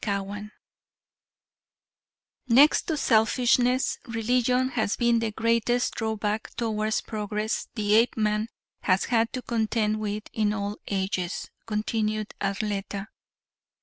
CHAPTER 0.03 0.33
XI 0.33 0.49
"Next 2.55 2.81
to 2.87 2.97
selfishness, 2.97 3.99
religion 4.07 4.69
has 4.69 4.95
been 4.95 5.19
the 5.19 5.29
greatest 5.31 5.93
drawback 5.93 6.49
towards 6.55 7.01
progress 7.01 7.67
the 7.75 7.93
Apeman 8.01 8.47
has 8.81 9.03
had 9.05 9.31
to 9.33 9.43
contend 9.43 9.99
with 9.99 10.23
in 10.33 10.53
all 10.53 10.77
ages," 10.87 11.51
continued 11.67 12.33
Arletta. 12.41 13.09